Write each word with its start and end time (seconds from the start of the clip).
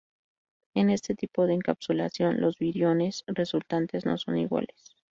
En 0.73 0.89
este 0.89 1.13
tipo 1.13 1.45
de 1.45 1.53
encapsulación 1.53 2.41
los 2.41 2.57
viriones 2.57 3.23
resultantes 3.27 4.03
no 4.03 4.17
son 4.17 4.39
iguales. 4.39 4.95